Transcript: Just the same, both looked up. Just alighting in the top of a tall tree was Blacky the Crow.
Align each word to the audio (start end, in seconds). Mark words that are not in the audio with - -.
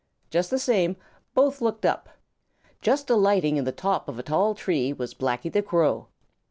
Just 0.31 0.49
the 0.49 0.57
same, 0.57 0.95
both 1.35 1.61
looked 1.61 1.85
up. 1.85 2.09
Just 2.81 3.07
alighting 3.11 3.57
in 3.57 3.65
the 3.65 3.71
top 3.71 4.09
of 4.09 4.17
a 4.17 4.23
tall 4.23 4.55
tree 4.55 4.91
was 4.91 5.13
Blacky 5.13 5.51
the 5.53 5.61
Crow. 5.61 6.07